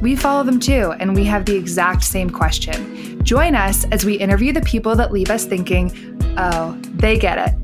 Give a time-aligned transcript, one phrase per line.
[0.00, 3.22] we follow them too, and we have the exact same question.
[3.24, 5.92] Join us as we interview the people that leave us thinking,
[6.38, 7.54] oh, they get it.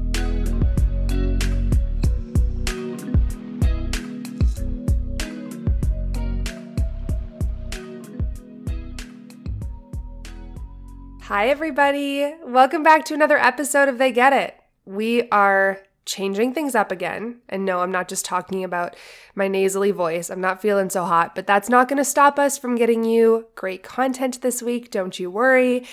[11.23, 12.35] Hi, everybody.
[12.45, 14.55] Welcome back to another episode of They Get It.
[14.85, 17.41] We are changing things up again.
[17.49, 18.97] And no, I'm not just talking about
[19.35, 20.31] my nasally voice.
[20.31, 23.47] I'm not feeling so hot, but that's not going to stop us from getting you
[23.55, 24.91] great content this week.
[24.91, 25.87] Don't you worry.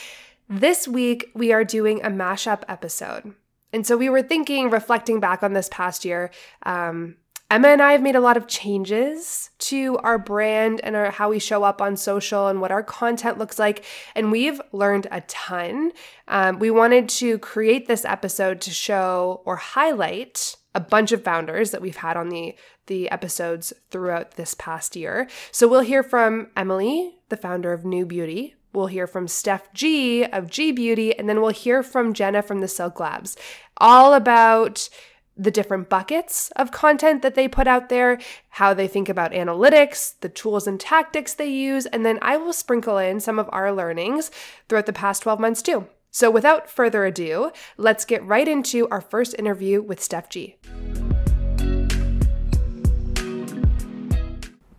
[0.49, 3.33] This week, we are doing a mashup episode.
[3.73, 6.29] And so we were thinking, reflecting back on this past year,
[6.63, 7.15] um,
[7.51, 11.29] Emma and I have made a lot of changes to our brand and our, how
[11.29, 13.83] we show up on social and what our content looks like.
[14.15, 15.91] And we've learned a ton.
[16.29, 21.71] Um, we wanted to create this episode to show or highlight a bunch of founders
[21.71, 22.55] that we've had on the
[22.87, 25.27] the episodes throughout this past year.
[25.51, 28.55] So we'll hear from Emily, the founder of New Beauty.
[28.73, 32.61] We'll hear from Steph Gee of Gee Beauty, and then we'll hear from Jenna from
[32.61, 33.35] the Silk Labs,
[33.77, 34.89] all about
[35.37, 40.13] the different buckets of content that they put out there, how they think about analytics,
[40.19, 43.71] the tools and tactics they use, and then I will sprinkle in some of our
[43.71, 44.29] learnings
[44.67, 45.87] throughout the past 12 months too.
[46.11, 50.57] So without further ado, let's get right into our first interview with Steph Gee.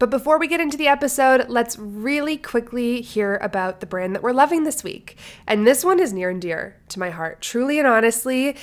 [0.03, 4.23] But before we get into the episode, let's really quickly hear about the brand that
[4.23, 5.17] we're loving this week.
[5.47, 8.57] And this one is near and dear to my heart, truly and honestly.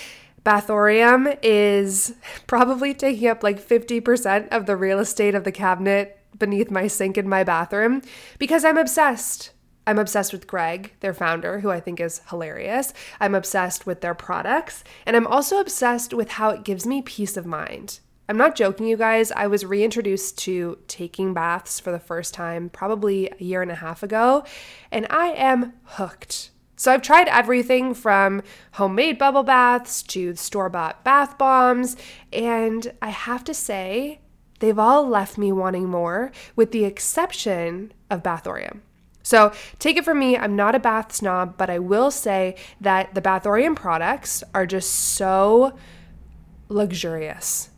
[0.49, 2.15] Bathorium is
[2.48, 7.20] probably taking up like 50% of the real estate of the cabinet beneath my sink
[7.20, 8.02] in my bathroom
[8.39, 9.52] because I'm obsessed.
[9.86, 12.93] I'm obsessed with Greg, their founder, who I think is hilarious.
[13.20, 17.38] I'm obsessed with their products, and I'm also obsessed with how it gives me peace
[17.38, 17.99] of mind.
[18.27, 19.32] I'm not joking, you guys.
[19.32, 23.76] I was reintroduced to taking baths for the first time probably a year and a
[23.76, 24.43] half ago,
[24.92, 26.49] and I am hooked.
[26.79, 28.41] So I've tried everything from
[28.71, 31.97] homemade bubble baths to store bought bath bombs,
[32.31, 34.21] and I have to say,
[34.59, 38.79] they've all left me wanting more, with the exception of Bathorium.
[39.23, 43.13] So take it from me, I'm not a bath snob, but I will say that
[43.13, 45.77] the Bathorium products are just so
[46.69, 47.68] luxurious.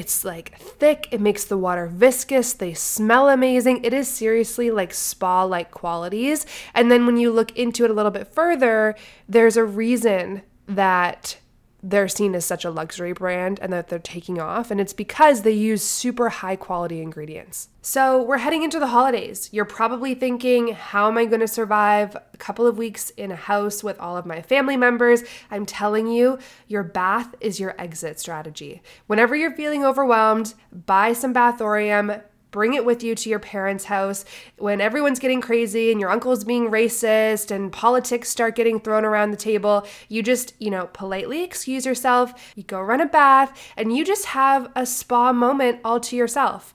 [0.00, 3.84] It's like thick, it makes the water viscous, they smell amazing.
[3.84, 6.46] It is seriously like spa like qualities.
[6.72, 8.96] And then when you look into it a little bit further,
[9.28, 11.36] there's a reason that
[11.82, 14.70] they're seen as such a luxury brand and that they're taking off.
[14.70, 17.68] And it's because they use super high quality ingredients.
[17.82, 19.48] So we're heading into the holidays.
[19.52, 23.36] You're probably thinking, how am I going to survive a couple of weeks in a
[23.36, 25.24] house with all of my family members?
[25.50, 26.38] I'm telling you,
[26.68, 28.82] your bath is your exit strategy.
[29.06, 34.24] Whenever you're feeling overwhelmed, buy some Bathorium, Bring it with you to your parents' house
[34.58, 39.30] when everyone's getting crazy and your uncle's being racist and politics start getting thrown around
[39.30, 39.86] the table.
[40.08, 44.26] You just, you know, politely excuse yourself, you go run a bath, and you just
[44.26, 46.74] have a spa moment all to yourself.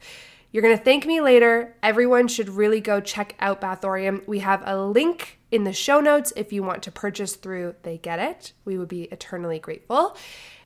[0.51, 1.75] You're gonna thank me later.
[1.83, 4.25] Everyone should really go check out Bathorium.
[4.25, 7.97] We have a link in the show notes if you want to purchase through They
[7.97, 8.53] Get It.
[8.63, 10.15] We would be eternally grateful.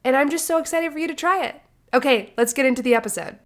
[0.04, 1.60] And I'm just so excited for you to try it.
[1.92, 3.40] Okay, let's get into the episode.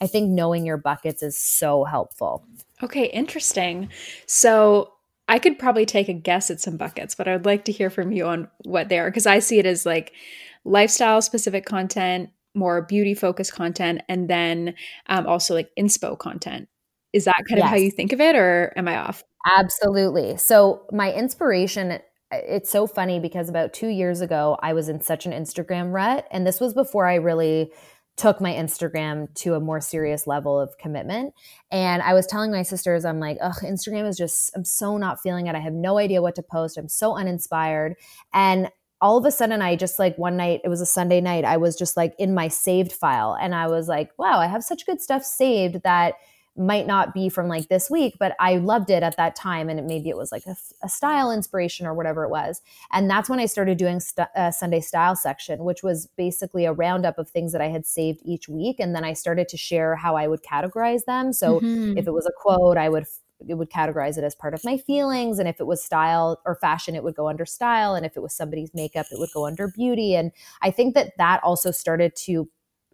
[0.00, 2.44] I think knowing your buckets is so helpful.
[2.82, 3.90] Okay, interesting.
[4.26, 4.92] So
[5.28, 8.12] I could probably take a guess at some buckets, but I'd like to hear from
[8.12, 10.12] you on what they are because I see it as like
[10.64, 14.74] lifestyle specific content, more beauty focused content, and then
[15.06, 16.68] um, also like inspo content.
[17.12, 17.64] Is that kind yes.
[17.64, 19.24] of how you think of it, or am I off?
[19.46, 20.36] Absolutely.
[20.36, 22.00] So, my inspiration
[22.32, 26.26] it's so funny because about two years ago, I was in such an Instagram rut.
[26.30, 27.72] And this was before I really
[28.16, 31.32] took my Instagram to a more serious level of commitment.
[31.70, 35.20] And I was telling my sisters, I'm like, ugh, Instagram is just, I'm so not
[35.22, 35.54] feeling it.
[35.54, 36.76] I have no idea what to post.
[36.76, 37.94] I'm so uninspired.
[38.34, 38.68] And
[39.00, 41.56] all of a sudden, I just like one night, it was a Sunday night, I
[41.56, 43.36] was just like in my saved file.
[43.40, 46.14] And I was like, wow, I have such good stuff saved that
[46.56, 49.68] might not be from like this week, but I loved it at that time.
[49.68, 52.60] And it, maybe it was like a, a, style inspiration or whatever it was.
[52.92, 56.72] And that's when I started doing st- uh, Sunday style section, which was basically a
[56.72, 58.80] roundup of things that I had saved each week.
[58.80, 61.32] And then I started to share how I would categorize them.
[61.32, 61.96] So mm-hmm.
[61.96, 63.06] if it was a quote, I would
[63.48, 66.56] it would categorize it as part of my feelings and if it was style or
[66.56, 69.46] fashion it would go under style and if it was somebody's makeup it would go
[69.46, 70.30] under beauty and
[70.60, 72.46] i think that that also started to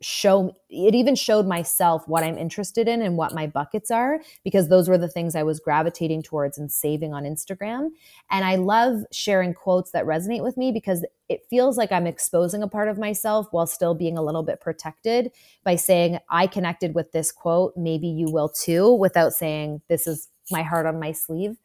[0.03, 4.69] show it even showed myself what I'm interested in and what my buckets are because
[4.69, 7.89] those were the things I was gravitating towards and saving on Instagram.
[8.31, 12.63] And I love sharing quotes that resonate with me because it feels like I'm exposing
[12.63, 15.33] a part of myself while still being a little bit protected
[15.65, 20.29] by saying, I connected with this quote, maybe you will too, without saying, this is
[20.51, 21.57] my heart on my sleeve.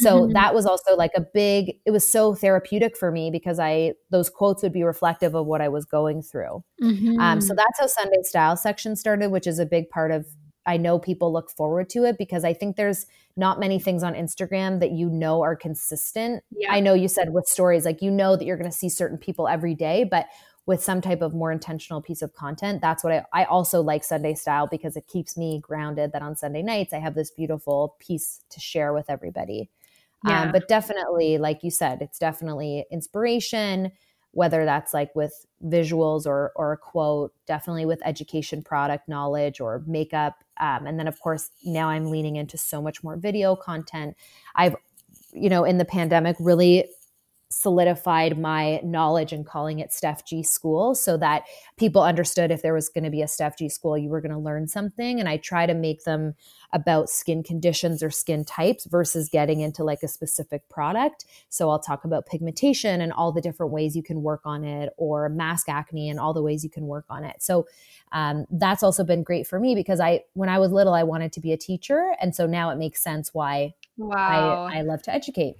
[0.00, 0.32] So mm-hmm.
[0.32, 4.30] that was also like a big, it was so therapeutic for me because I, those
[4.30, 6.62] quotes would be reflective of what I was going through.
[6.80, 7.18] Mm-hmm.
[7.18, 10.26] Um, so that's how Sunday Style section started, which is a big part of,
[10.66, 13.06] I know people look forward to it because I think there's
[13.36, 16.44] not many things on Instagram that you know are consistent.
[16.50, 16.72] Yeah.
[16.72, 19.18] I know you said with stories, like you know that you're going to see certain
[19.18, 20.26] people every day, but
[20.66, 22.82] with some type of more intentional piece of content.
[22.82, 26.36] That's what I, I also like Sunday style because it keeps me grounded that on
[26.36, 29.70] Sunday nights I have this beautiful piece to share with everybody.
[30.26, 30.42] Yeah.
[30.42, 33.92] Um, but definitely, like you said, it's definitely inspiration,
[34.32, 39.82] whether that's like with visuals or or a quote, definitely with education, product knowledge, or
[39.86, 40.42] makeup.
[40.58, 44.16] Um, and then, of course, now I'm leaning into so much more video content.
[44.56, 44.74] I've,
[45.32, 46.88] you know, in the pandemic, really
[47.50, 51.44] solidified my knowledge and calling it Steph Gee School so that
[51.78, 54.32] people understood if there was going to be a Steph Gee School, you were going
[54.32, 55.18] to learn something.
[55.18, 56.34] And I try to make them
[56.74, 61.24] about skin conditions or skin types versus getting into like a specific product.
[61.48, 64.92] So I'll talk about pigmentation and all the different ways you can work on it,
[64.98, 67.42] or mask acne and all the ways you can work on it.
[67.42, 67.66] So
[68.12, 71.32] um, that's also been great for me because I, when I was little, I wanted
[71.32, 72.14] to be a teacher.
[72.20, 74.68] And so now it makes sense why wow.
[74.70, 75.56] I, I love to educate.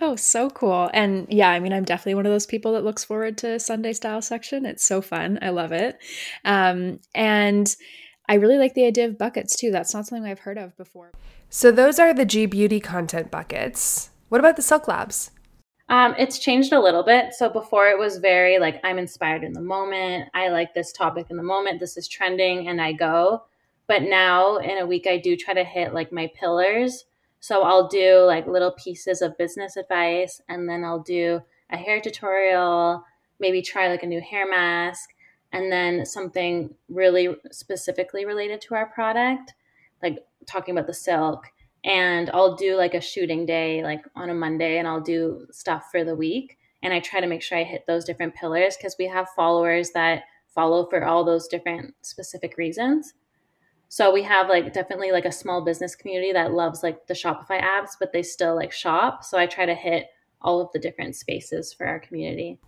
[0.00, 0.90] Oh, so cool.
[0.92, 3.92] And yeah, I mean, I'm definitely one of those people that looks forward to Sunday
[3.92, 4.64] style section.
[4.64, 5.38] It's so fun.
[5.42, 5.98] I love it.
[6.44, 7.74] Um, and
[8.28, 9.70] I really like the idea of buckets too.
[9.70, 11.12] That's not something I've heard of before.
[11.50, 14.10] So those are the Gee Beauty content buckets.
[14.28, 15.30] What about the Silk Labs?
[15.88, 17.34] Um, it's changed a little bit.
[17.34, 20.30] So before it was very like I'm inspired in the moment.
[20.32, 21.80] I like this topic in the moment.
[21.80, 23.44] This is trending, and I go.
[23.88, 27.04] But now in a week, I do try to hit like my pillars
[27.42, 31.40] so I'll do like little pieces of business advice and then I'll do
[31.70, 33.04] a hair tutorial,
[33.40, 35.10] maybe try like a new hair mask,
[35.52, 39.54] and then something really specifically related to our product,
[40.04, 41.48] like talking about the silk.
[41.82, 45.88] And I'll do like a shooting day, like on a Monday, and I'll do stuff
[45.90, 46.58] for the week.
[46.80, 49.90] And I try to make sure I hit those different pillars because we have followers
[49.94, 53.14] that follow for all those different specific reasons.
[53.92, 57.60] So we have like definitely like a small business community that loves like the Shopify
[57.60, 59.22] apps, but they still like shop.
[59.22, 60.06] So I try to hit
[60.40, 62.58] all of the different spaces for our community.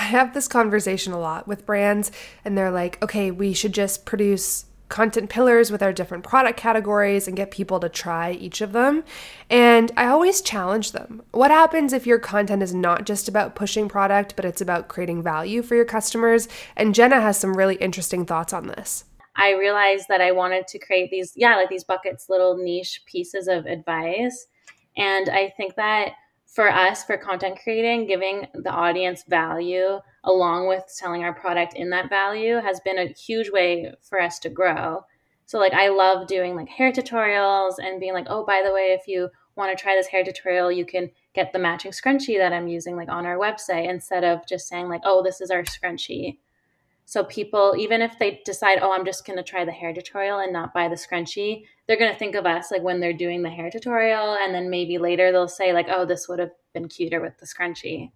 [0.00, 2.10] I have this conversation a lot with brands,
[2.44, 7.28] and they're like, okay, we should just produce content pillars with our different product categories
[7.28, 9.04] and get people to try each of them.
[9.48, 11.22] And I always challenge them.
[11.30, 15.22] What happens if your content is not just about pushing product, but it's about creating
[15.22, 16.48] value for your customers?
[16.76, 19.04] And Jenna has some really interesting thoughts on this.
[19.34, 23.48] I realized that I wanted to create these, yeah, like these buckets, little niche pieces
[23.48, 24.46] of advice.
[24.96, 26.12] And I think that
[26.46, 31.90] for us, for content creating, giving the audience value along with selling our product in
[31.90, 35.02] that value has been a huge way for us to grow.
[35.46, 38.96] So, like, I love doing like hair tutorials and being like, oh, by the way,
[38.98, 42.52] if you want to try this hair tutorial, you can get the matching scrunchie that
[42.52, 45.62] I'm using like on our website instead of just saying like, oh, this is our
[45.62, 46.38] scrunchie.
[47.12, 50.38] So people, even if they decide, oh, I'm just going to try the hair tutorial
[50.38, 53.42] and not buy the scrunchie, they're going to think of us like when they're doing
[53.42, 54.38] the hair tutorial.
[54.42, 57.44] And then maybe later they'll say like, oh, this would have been cuter with the
[57.44, 58.12] scrunchie.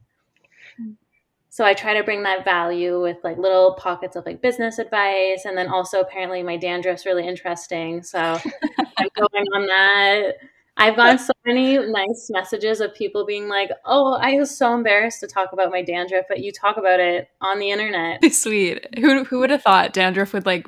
[1.51, 5.45] So I try to bring that value with like little pockets of like business advice.
[5.45, 8.03] And then also apparently my dandruff's really interesting.
[8.03, 10.37] So I'm going on that.
[10.79, 15.21] I've gotten so many nice messages of people being like, "Oh, I was so embarrassed
[15.21, 18.87] to talk about my dandruff, but you talk about it on the internet." Sweet.
[18.99, 20.67] Who who would have thought dandruff would like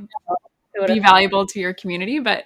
[0.87, 2.19] be valuable to your community?
[2.21, 2.45] But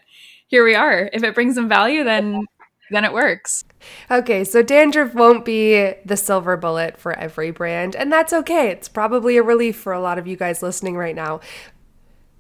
[0.48, 1.08] here we are.
[1.12, 2.46] If it brings them value, then
[2.90, 3.64] then it works.
[4.10, 8.70] Okay, so dandruff won't be the silver bullet for every brand, and that's okay.
[8.70, 11.40] It's probably a relief for a lot of you guys listening right now.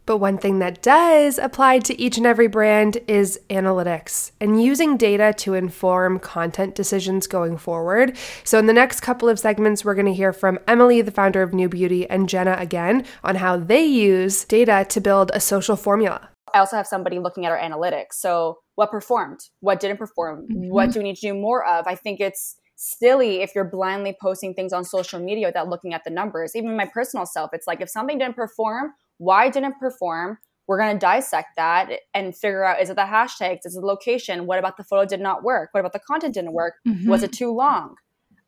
[0.04, 4.96] But one thing that does apply to each and every brand is analytics and using
[4.96, 8.16] data to inform content decisions going forward.
[8.42, 11.42] So, in the next couple of segments, we're going to hear from Emily, the founder
[11.42, 15.76] of New Beauty, and Jenna again on how they use data to build a social
[15.76, 16.30] formula.
[16.52, 18.14] I also have somebody looking at our analytics.
[18.14, 19.40] So, what performed?
[19.60, 20.46] What didn't perform?
[20.50, 20.68] Mm-hmm.
[20.68, 21.86] What do we need to do more of?
[21.86, 26.02] I think it's silly if you're blindly posting things on social media without looking at
[26.04, 26.56] the numbers.
[26.56, 28.92] Even my personal self, it's like if something didn't perform,
[29.28, 30.38] why didn't perform?
[30.68, 33.86] we're going to dissect that and figure out is it the hashtags is it the
[33.86, 37.08] location what about the photo did not work what about the content didn't work Mhm.
[37.08, 37.96] was it too long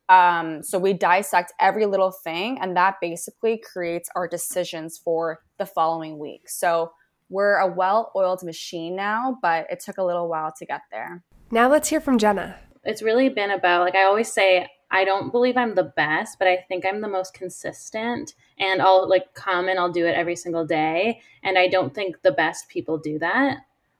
[0.07, 5.65] um, so we dissect every little thing and that basically creates our decisions for the
[5.65, 6.91] following week so
[7.29, 11.67] we're a well-oiled machine now but it took a little while to get there Now
[11.69, 12.55] let's hear from Jenna.
[12.85, 16.47] It's really been about like I always say I don't believe I'm the best, but
[16.47, 20.35] I think I'm the most consistent and I'll like come and I'll do it every
[20.35, 23.57] single day and I don't think the best people do that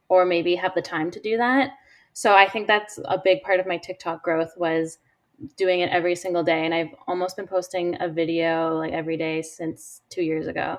[0.08, 1.72] or maybe have the time to do that.
[2.12, 4.98] So I think that's a big part of my TikTok growth was
[5.56, 9.42] doing it every single day and I've almost been posting a video like every day
[9.42, 10.78] since 2 years ago.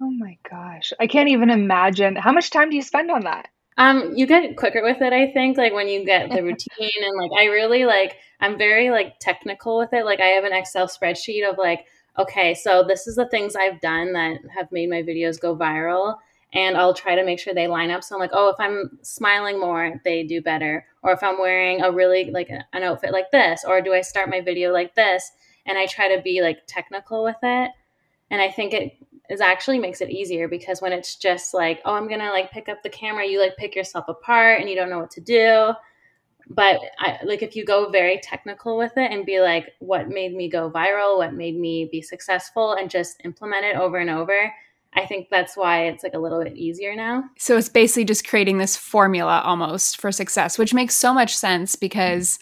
[0.00, 0.92] Oh my gosh.
[0.98, 2.16] I can't even imagine.
[2.16, 3.48] How much time do you spend on that?
[3.76, 7.16] Um, you get quicker with it, I think, like when you get the routine and
[7.18, 10.04] like I really like I'm very like technical with it.
[10.04, 11.86] Like I have an Excel spreadsheet of like,
[12.18, 16.16] okay, so this is the things I've done that have made my videos go viral.
[16.52, 18.04] And I'll try to make sure they line up.
[18.04, 20.86] So I'm like, oh, if I'm smiling more, they do better.
[21.02, 24.30] Or if I'm wearing a really like an outfit like this, or do I start
[24.30, 25.32] my video like this?
[25.66, 27.72] And I try to be like technical with it.
[28.30, 28.92] And I think it
[29.30, 32.68] is actually makes it easier because when it's just like, oh, I'm gonna like pick
[32.68, 35.72] up the camera, you like pick yourself apart and you don't know what to do.
[36.50, 40.34] But I like if you go very technical with it and be like, what made
[40.34, 44.52] me go viral, what made me be successful, and just implement it over and over.
[44.96, 47.24] I think that's why it's like a little bit easier now.
[47.38, 51.74] So it's basically just creating this formula almost for success, which makes so much sense
[51.74, 52.38] because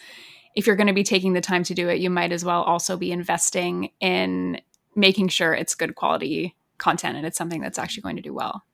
[0.54, 2.62] if you're going to be taking the time to do it, you might as well
[2.62, 4.60] also be investing in
[4.94, 8.64] making sure it's good quality content and it's something that's actually going to do well.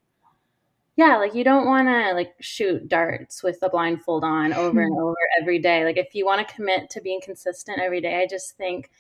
[0.97, 4.93] Yeah, like you don't want to like shoot darts with the blindfold on over and
[4.93, 5.01] hmm.
[5.01, 5.85] over every day.
[5.85, 8.91] Like if you want to commit to being consistent every day, I just think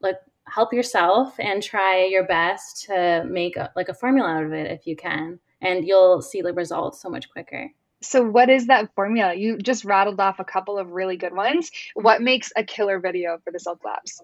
[0.00, 4.52] like help yourself and try your best to make a, like a formula out of
[4.52, 7.70] it if you can, and you'll see the results so much quicker.
[8.00, 9.34] So, what is that formula?
[9.34, 11.70] You just rattled off a couple of really good ones.
[11.94, 14.22] What makes a killer video for the Silk Labs?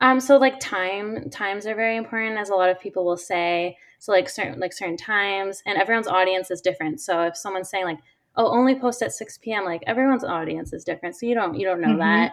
[0.00, 3.76] Um, so like time times are very important, as a lot of people will say.
[3.98, 7.00] So like certain like certain times, and everyone's audience is different.
[7.00, 8.00] So if someone's saying like,
[8.36, 11.64] "Oh, only post at six p.m.," like everyone's audience is different, so you don't you
[11.66, 11.98] don't know Mhm.
[11.98, 12.32] that.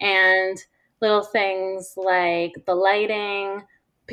[0.00, 0.58] And
[1.00, 3.62] little things like the lighting,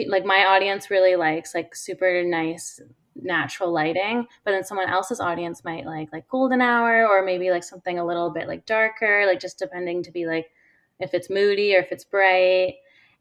[0.08, 2.82] like my audience really likes like super nice
[3.16, 7.64] natural lighting, but then someone else's audience might like like golden hour or maybe like
[7.64, 10.52] something a little bit like darker, like just depending to be like
[11.02, 12.76] if it's moody or if it's bright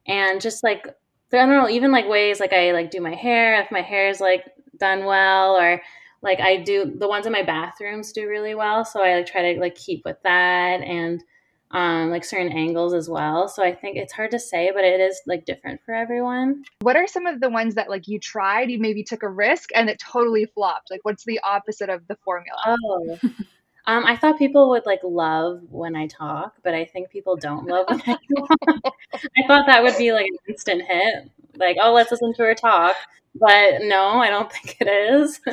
[0.06, 0.86] and just like
[1.32, 4.08] I don't know, even like ways like I like do my hair if my hair
[4.08, 4.44] is like
[4.78, 5.80] done well or
[6.22, 9.54] like I do the ones in my bathrooms do really well, so I like try
[9.54, 11.22] to like keep with that and
[11.70, 13.46] um like certain angles as well.
[13.48, 16.64] So I think it's hard to say, but it is like different for everyone.
[16.80, 19.70] What are some of the ones that like you tried, you maybe took a risk
[19.74, 20.90] and it totally flopped?
[20.90, 22.58] Like, what's the opposite of the formula?
[22.66, 23.18] Oh.
[23.86, 27.66] Um, I thought people would like love when I talk, but I think people don't
[27.66, 28.50] love when I talk.
[29.14, 31.30] I thought that would be like an instant hit.
[31.56, 32.96] Like, oh, let's listen to her talk.
[33.34, 35.40] But no, I don't think it is.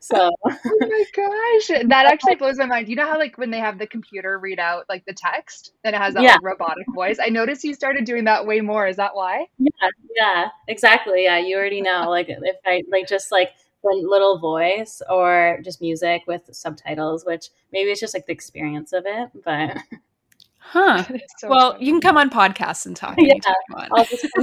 [0.00, 2.88] So oh my gosh, that actually blows my mind.
[2.88, 5.92] You know how like when they have the computer read out like the text, and
[5.94, 6.34] it has that Yeah.
[6.34, 7.18] like, robotic voice.
[7.20, 8.86] I noticed you started doing that way more.
[8.86, 9.46] Is that why?
[9.58, 11.24] yeah, yeah, exactly.
[11.24, 12.08] Yeah, you already know.
[12.10, 13.50] Like if I like just like
[13.84, 19.04] little voice or just music with subtitles, which maybe it's just like the experience of
[19.06, 19.30] it.
[19.44, 19.76] But
[20.58, 21.04] Huh.
[21.38, 21.86] So well, funny.
[21.86, 23.30] you can come on podcasts and talk Yeah.
[23.30, 23.76] anytime you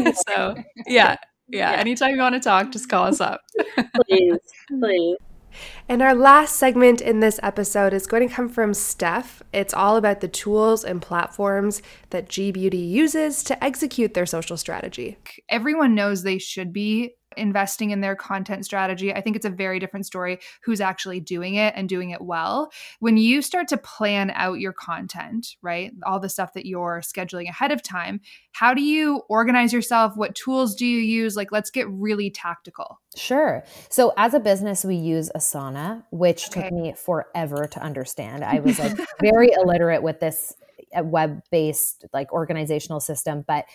[0.03, 0.17] want.
[0.27, 0.55] So
[0.87, 1.15] yeah,
[1.47, 1.71] yeah, Yeah.
[1.73, 3.41] Anytime you want to talk, just call us up.
[4.07, 4.39] please,
[4.69, 5.17] please.
[5.87, 9.41] And our last segment in this episode is going to come from Steph.
[9.53, 14.57] It's all about the tools and platforms that Gee Beauty uses to execute their social
[14.57, 15.17] strategy.
[15.47, 19.13] everyone knows they should be investing in their content strategy.
[19.13, 22.71] I think it's a very different story who's actually doing it and doing it well.
[22.99, 25.91] When you start to plan out your content, right?
[26.05, 30.15] All the stuff that you're scheduling ahead of time, how do you organize yourself?
[30.15, 31.35] What tools do you use?
[31.35, 32.99] Like, let's get really tactical.
[33.15, 33.63] Sure.
[33.89, 36.63] So as a business, we use Asana, which Okay.
[36.63, 38.43] took me forever to understand.
[38.43, 40.53] I was like very illiterate with this
[40.97, 43.65] uh, web-based like organizational system, but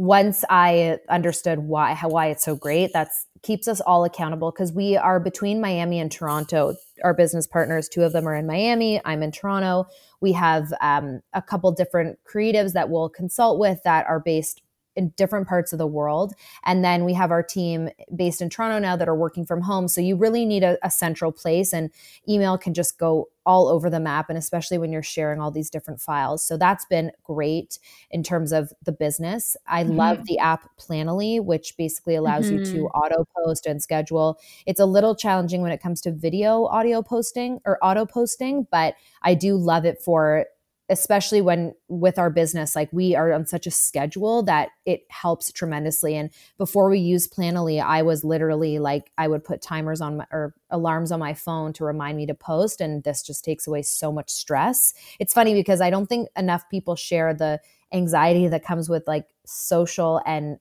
[0.00, 4.72] once I understood why how why it's so great, that's keeps us all accountable because
[4.72, 6.74] we are between Miami and Toronto.
[7.04, 8.98] Our business partners, two of them are in Miami.
[9.04, 9.86] I'm in Toronto.
[10.22, 14.62] We have um, a couple different creatives that we'll consult with that are based
[14.96, 16.34] in different parts of the world.
[16.64, 19.88] And then we have our team based in Toronto now that are working from home.
[19.88, 21.90] So you really need a, a central place, and
[22.28, 25.70] email can just go all over the map and especially when you're sharing all these
[25.70, 26.44] different files.
[26.46, 27.78] So that's been great
[28.10, 29.56] in terms of the business.
[29.66, 29.96] I mm-hmm.
[29.96, 32.58] love the app Planoly, which basically allows mm-hmm.
[32.58, 32.98] you to mm-hmm.
[32.98, 34.38] auto post and schedule.
[34.66, 38.94] It's a little challenging when it comes to video audio posting or auto posting, but
[39.22, 40.46] I do love it for
[40.90, 45.52] especially when with our business like we are on such a schedule that it helps
[45.52, 46.16] tremendously.
[46.16, 50.26] And before we use planoly i was literally like i would put timers on my,
[50.32, 53.82] or alarms on my phone to remind me to post and this just takes away
[53.82, 54.92] so much stress.
[55.18, 57.60] It's funny because i don't think enough people share the
[57.92, 60.58] anxiety that comes with like social and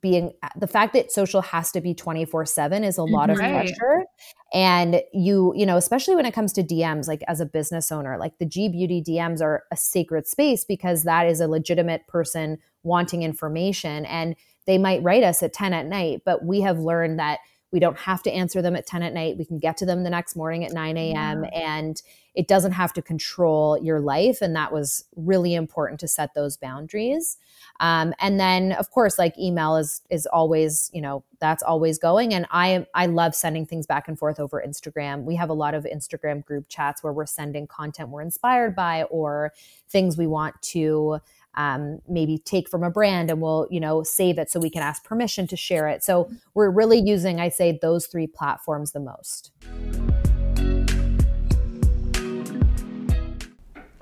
[0.00, 3.66] being the fact that social has to be 24 7 is a lot of mm-hmm.
[3.66, 4.04] pressure.
[4.52, 8.18] And you you know especially when it comes to dms like as a business owner
[8.18, 12.58] like the gee beauty dms are a sacred space because that is a legitimate person
[12.82, 14.04] wanting information.
[14.06, 17.40] And they might write us at 10 at night but we have learned that
[17.72, 19.36] we don't have to answer them at 10 at night.
[19.38, 21.50] We can get to them the next morning at 9 a.m yeah.
[21.52, 22.02] and
[22.34, 26.56] it doesn't have to control your life and that was really important to set those
[26.56, 27.36] boundaries.
[27.80, 32.34] Um, and then of course like email is is always you know that's always going
[32.34, 35.24] and i i love sending things back and forth over instagram.
[35.24, 39.04] We have a lot of instagram group chats where we're sending content we're inspired by
[39.04, 39.52] or
[39.88, 41.20] things we want to
[41.54, 44.82] um, maybe take from a brand and we'll you know save it so we can
[44.82, 49.00] ask permission to share it so we're really using i say those three platforms the
[49.00, 49.52] most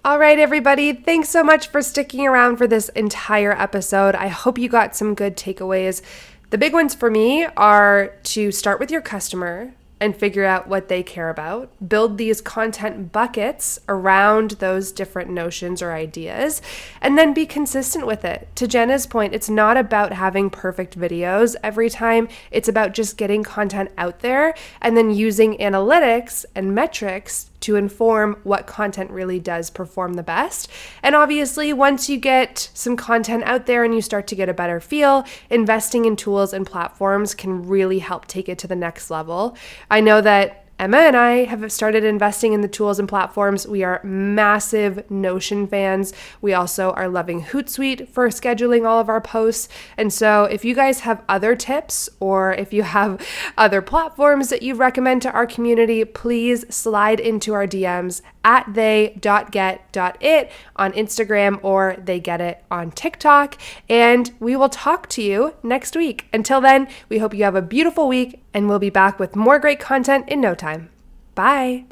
[0.05, 4.15] All right, everybody, thanks so much for sticking around for this entire episode.
[4.15, 6.01] I hope you got some good takeaways.
[6.49, 10.89] The big ones for me are to start with your customer, and figure out what
[10.89, 16.63] they care about, build these content buckets around those different notions or ideas,
[17.01, 18.49] and then be consistent with it.
[18.57, 23.43] To Jenna's point, it's not about having perfect videos every time, it's about just getting
[23.43, 29.71] content out there and then using analytics and metrics to inform what content really does
[29.71, 30.71] perform the best.
[31.03, 34.55] And obviously, once you get some content out there and you start to get a
[34.55, 39.11] better feel, investing in tools and platforms can really help take it to the next
[39.11, 39.57] level.
[39.91, 43.67] I know that Emma and I have started investing in the tools and platforms.
[43.67, 46.13] We are massive Notion fans.
[46.41, 49.69] We also are loving Hootsuite for scheduling all of our posts.
[49.97, 53.27] And so, if you guys have other tips or if you have
[53.59, 60.53] other platforms that you recommend to our community, please slide into our DMs at they.get.it
[60.77, 63.57] on Instagram or they get it on TikTok.
[63.89, 66.29] And we will talk to you next week.
[66.33, 69.59] Until then, we hope you have a beautiful week and we'll be back with more
[69.59, 70.91] great content in no time.
[71.35, 71.85] Bye.